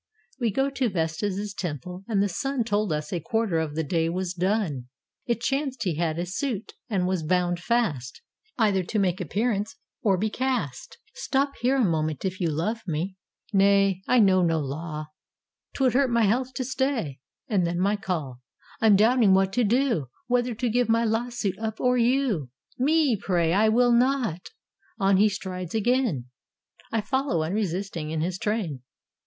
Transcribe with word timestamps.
We 0.39 0.49
got 0.49 0.75
to 0.77 0.89
Vesta's 0.89 1.53
temple, 1.53 2.03
and 2.07 2.23
the 2.23 2.27
sun 2.27 2.63
Told 2.63 2.91
us 2.91 3.13
a 3.13 3.19
quarter 3.19 3.59
of 3.59 3.75
the 3.75 3.83
day 3.83 4.09
was 4.09 4.33
done. 4.33 4.85
It 5.27 5.41
chanced 5.41 5.83
he 5.83 5.97
had 5.97 6.17
a 6.17 6.25
suit, 6.25 6.73
and 6.89 7.05
was 7.05 7.21
bound 7.21 7.59
fast 7.59 8.23
Either 8.57 8.81
to 8.81 8.97
make 8.97 9.21
appearance 9.21 9.75
or 10.01 10.17
be 10.17 10.31
cast. 10.31 10.97
407 11.13 11.13
ROME 11.13 11.19
"Stop 11.53 11.61
here 11.61 11.75
a 11.75 11.85
moment, 11.87 12.25
if 12.25 12.39
you 12.41 12.49
love 12.49 12.81
me." 12.87 13.15
"Nay; 13.53 14.01
I 14.07 14.17
know 14.19 14.41
no 14.41 14.57
law: 14.59 15.05
't 15.75 15.83
would 15.83 15.93
hurt 15.93 16.09
my 16.09 16.23
health 16.23 16.55
to 16.55 16.63
stay, 16.63 17.19
And 17.47 17.67
then 17.67 17.79
my 17.79 17.95
call." 17.95 18.41
"I'm 18.81 18.95
doubting 18.95 19.35
what 19.35 19.53
to 19.53 19.63
do, 19.63 20.07
Whether 20.25 20.55
to 20.55 20.67
give 20.69 20.89
my 20.89 21.05
lawsuit 21.05 21.59
up 21.59 21.79
or 21.79 21.95
you." 21.99 22.49
"Me, 22.79 23.15
pray!" 23.15 23.53
"I 23.53 23.69
will 23.69 23.91
not." 23.91 24.49
On 24.97 25.17
he 25.17 25.29
strides 25.29 25.75
again: 25.75 26.25
I 26.91 27.01
follow, 27.01 27.43
unresisting, 27.43 28.09
in 28.09 28.21
his 28.21 28.39
train. 28.39 28.81